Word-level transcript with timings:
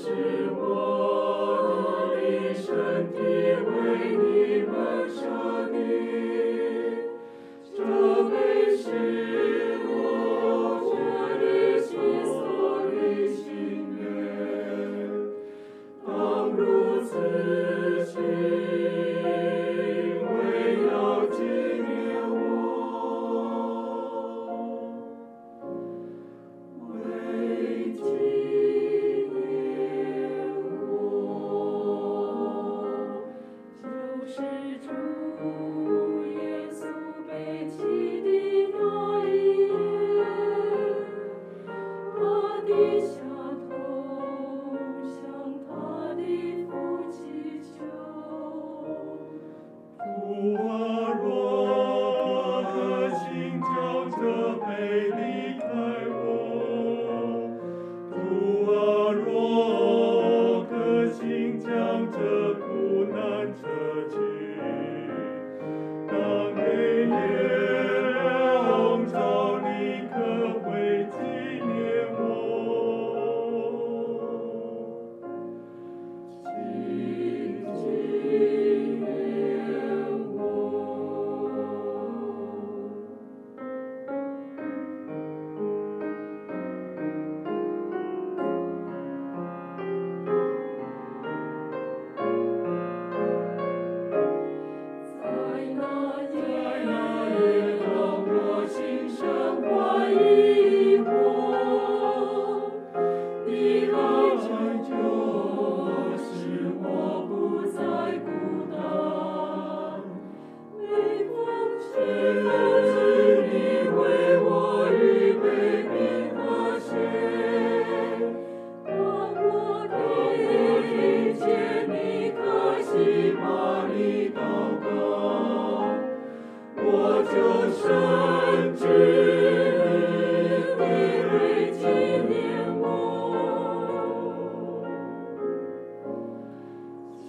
see. 0.00 0.39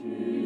Jesus. 0.04 0.41